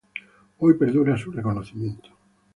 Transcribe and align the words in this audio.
Hoy 0.57 0.79
perdura 0.79 1.15
su 1.15 1.29
reconocimiento. 1.29 2.09